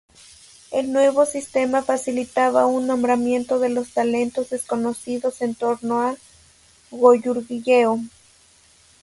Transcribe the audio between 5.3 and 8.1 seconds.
en torno a Goguryeo.